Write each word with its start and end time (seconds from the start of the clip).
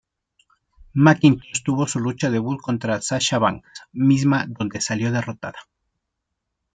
McIntosh 0.95 1.61
tuvo 1.63 1.85
su 1.85 1.99
lucha 1.99 2.31
debut 2.31 2.59
contra 2.59 2.99
Sasha 3.01 3.37
Banks, 3.37 3.83
misma 3.91 4.47
donde 4.47 4.81
salió 4.81 5.11
derrotada. 5.11 5.59